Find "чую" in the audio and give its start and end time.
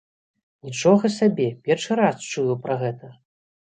2.33-2.53